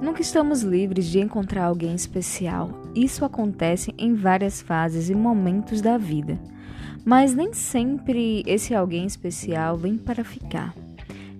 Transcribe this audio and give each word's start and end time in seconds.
Nunca 0.00 0.22
estamos 0.22 0.62
livres 0.62 1.06
de 1.06 1.18
encontrar 1.18 1.64
alguém 1.64 1.94
especial. 1.94 2.70
Isso 2.94 3.24
acontece 3.24 3.92
em 3.98 4.14
várias 4.14 4.62
fases 4.62 5.10
e 5.10 5.14
momentos 5.14 5.80
da 5.80 5.98
vida. 5.98 6.38
Mas 7.04 7.34
nem 7.34 7.52
sempre 7.52 8.42
esse 8.46 8.74
alguém 8.74 9.06
especial 9.06 9.76
vem 9.76 9.96
para 9.96 10.22
ficar. 10.22 10.74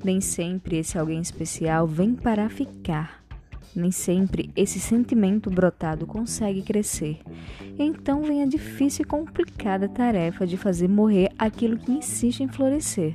Nem 0.02 0.20
sempre 0.20 0.78
esse 0.78 0.98
alguém 0.98 1.20
especial 1.20 1.86
vem 1.86 2.14
para 2.14 2.48
ficar. 2.48 3.22
Nem 3.76 3.90
sempre 3.92 4.50
esse 4.56 4.80
sentimento 4.80 5.50
brotado 5.50 6.06
consegue 6.06 6.62
crescer. 6.62 7.20
Então 7.78 8.22
vem 8.22 8.42
a 8.42 8.46
difícil 8.46 9.02
e 9.02 9.06
complicada 9.06 9.88
tarefa 9.88 10.46
de 10.46 10.56
fazer 10.56 10.88
morrer 10.88 11.30
aquilo 11.38 11.78
que 11.78 11.92
insiste 11.92 12.42
em 12.42 12.48
florescer. 12.48 13.14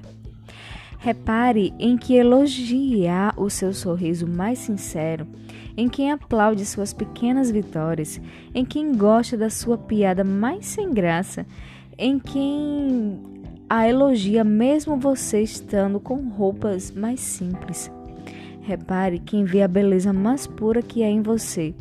Repare 1.03 1.73
em 1.77 1.97
que 1.97 2.15
elogiar 2.15 3.33
o 3.37 3.49
seu 3.49 3.73
sorriso 3.73 4.25
mais 4.25 4.57
sincero, 4.59 5.27
em 5.75 5.89
quem 5.89 6.09
aplaude 6.09 6.65
suas 6.65 6.93
pequenas 6.93 7.51
vitórias, 7.51 8.21
em 8.55 8.63
quem 8.63 8.95
gosta 8.95 9.35
da 9.35 9.49
sua 9.49 9.77
piada 9.77 10.23
mais 10.23 10.65
sem 10.65 10.93
graça, 10.93 11.45
em 11.97 12.17
quem 12.17 13.21
a 13.69 13.85
elogia 13.85 14.45
mesmo 14.45 14.95
você 14.95 15.41
estando 15.41 15.99
com 15.99 16.29
roupas 16.29 16.89
mais 16.89 17.19
simples. 17.19 17.91
Repare 18.61 19.19
quem 19.19 19.43
vê 19.43 19.61
a 19.61 19.67
beleza 19.67 20.13
mais 20.13 20.47
pura 20.47 20.81
que 20.81 21.03
é 21.03 21.09
em 21.09 21.21
você. 21.21 21.75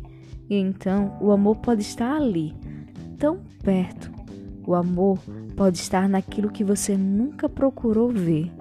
E 0.49 0.57
então 0.57 1.17
o 1.21 1.31
amor 1.31 1.55
pode 1.59 1.81
estar 1.81 2.13
ali, 2.13 2.53
tão 3.17 3.39
perto. 3.63 4.11
O 4.67 4.75
amor 4.75 5.17
pode 5.55 5.77
estar 5.77 6.09
naquilo 6.09 6.51
que 6.51 6.65
você 6.65 6.97
nunca 6.97 7.47
procurou 7.47 8.09
ver 8.09 8.51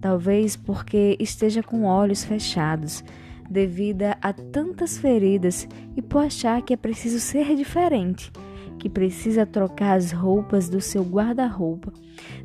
talvez 0.00 0.56
porque 0.56 1.16
esteja 1.20 1.62
com 1.62 1.84
olhos 1.84 2.24
fechados, 2.24 3.04
devido 3.48 4.02
a 4.20 4.32
tantas 4.32 4.98
feridas 4.98 5.66
e 5.96 6.02
por 6.02 6.24
achar 6.24 6.62
que 6.62 6.74
é 6.74 6.76
preciso 6.76 7.18
ser 7.18 7.56
diferente, 7.56 8.30
que 8.78 8.88
precisa 8.88 9.46
trocar 9.46 9.96
as 9.96 10.12
roupas 10.12 10.68
do 10.68 10.80
seu 10.80 11.02
guarda-roupa, 11.02 11.92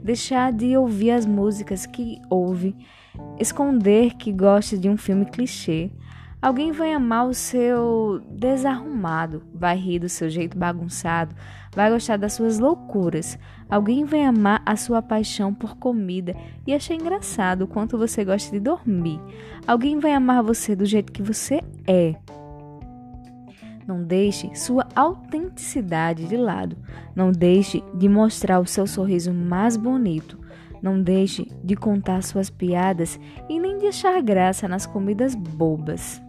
deixar 0.02 0.52
de 0.52 0.76
ouvir 0.78 1.12
as 1.12 1.26
músicas 1.26 1.86
que 1.86 2.20
ouve, 2.30 2.76
esconder 3.40 4.16
que 4.16 4.32
gosta 4.32 4.78
de 4.78 4.90
um 4.90 4.98
filme 4.98 5.26
clichê, 5.26 5.92
Alguém 6.44 6.74
vai 6.74 6.92
amar 6.92 7.26
o 7.26 7.34
seu 7.34 8.22
desarrumado, 8.30 9.44
vai 9.56 9.78
rir 9.78 10.00
do 10.00 10.10
seu 10.10 10.30
jeito 10.30 10.58
bagunçado, 10.58 11.34
vai 11.74 11.90
gostar 11.90 12.18
das 12.18 12.34
suas 12.34 12.60
loucuras. 12.60 13.40
Alguém 13.70 14.04
vai 14.04 14.26
amar 14.26 14.62
a 14.66 14.76
sua 14.76 15.02
paixão 15.02 15.54
por 15.54 15.78
comida 15.78 16.36
e 16.68 16.74
achar 16.74 16.96
engraçado 16.96 17.62
o 17.62 17.68
quanto 17.68 17.98
você 17.98 18.26
gosta 18.26 18.52
de 18.52 18.60
dormir. 18.60 19.22
Alguém 19.66 20.00
vai 20.00 20.12
amar 20.12 20.44
você 20.44 20.76
do 20.76 20.86
jeito 20.86 21.14
que 21.14 21.24
você 21.24 21.62
é. 21.88 22.14
Não 23.88 24.04
deixe 24.04 24.54
sua 24.54 24.86
autenticidade 24.94 26.26
de 26.26 26.36
lado. 26.36 26.76
Não 27.16 27.32
deixe 27.32 27.82
de 27.96 28.10
mostrar 28.10 28.60
o 28.60 28.68
seu 28.68 28.86
sorriso 28.86 29.34
mais 29.34 29.78
bonito. 29.78 30.38
Não 30.82 31.02
deixe 31.02 31.50
de 31.64 31.78
contar 31.78 32.22
suas 32.22 32.50
piadas 32.50 33.18
e 33.48 33.58
nem 33.62 33.78
de 33.78 33.88
achar 33.88 34.22
graça 34.22 34.68
nas 34.68 34.86
comidas 34.86 35.36
bobas 35.36 36.22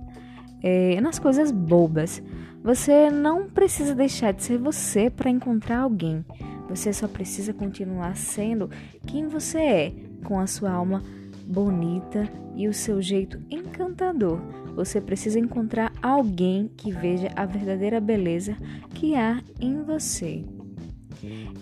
é, 0.65 0.99
nas 0.99 1.19
coisas 1.19 1.53
bobas. 1.53 2.23
Você 2.63 3.11
não 3.11 3.47
precisa 3.51 3.95
deixar 3.95 4.33
de 4.33 4.43
ser 4.43 4.57
você 4.57 5.11
para 5.11 5.29
encontrar 5.29 5.81
alguém. 5.81 6.25
Você 6.71 6.91
só 6.91 7.07
precisa 7.07 7.53
continuar 7.53 8.17
sendo 8.17 8.71
quem 9.07 9.29
você 9.29 9.59
é, 9.59 9.93
com 10.25 10.41
a 10.41 10.47
sua 10.47 10.73
alma 10.73 11.03
bonita 11.47 12.27
e 12.57 12.67
o 12.67 12.73
seu 12.73 13.03
jeito 13.03 13.39
encantador. 13.51 14.41
Você 14.75 14.99
precisa 14.99 15.39
encontrar 15.39 15.93
alguém 16.03 16.71
que 16.75 16.91
veja 16.91 17.31
a 17.37 17.45
verdadeira 17.45 18.01
beleza 18.01 18.57
que 18.95 19.15
há 19.15 19.43
em 19.61 19.83
você. 19.83 20.43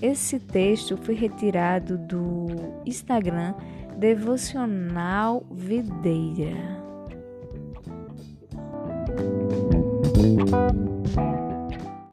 Esse 0.00 0.38
texto 0.38 0.96
foi 0.96 1.14
retirado 1.16 1.98
do 1.98 2.46
Instagram 2.86 3.54
Devocional 3.98 5.44
Videira. 5.50 6.81